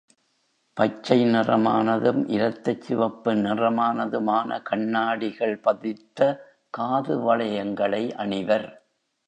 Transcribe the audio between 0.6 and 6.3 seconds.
பச்சை நிறமானதும், இரத்தச் சிவப்பு நிறமானதுமான கண்ணாடிகள் பதித்த